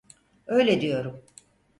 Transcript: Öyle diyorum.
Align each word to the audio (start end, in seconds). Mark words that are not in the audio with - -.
Öyle 0.47 0.81
diyorum. 0.81 1.23